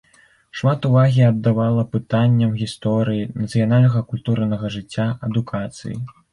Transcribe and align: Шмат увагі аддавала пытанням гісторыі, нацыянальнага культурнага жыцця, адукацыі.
Шмат 0.61 0.87
увагі 0.87 1.21
аддавала 1.31 1.83
пытанням 1.93 2.57
гісторыі, 2.63 3.29
нацыянальнага 3.43 4.05
культурнага 4.11 4.75
жыцця, 4.81 5.09
адукацыі. 5.33 5.97